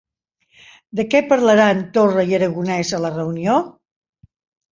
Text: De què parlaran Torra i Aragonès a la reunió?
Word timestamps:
De 0.99 1.03
què 1.09 1.19
parlaran 1.33 1.83
Torra 1.97 2.25
i 2.31 2.35
Aragonès 2.37 2.93
a 2.99 3.01
la 3.05 3.11
reunió? 3.21 3.59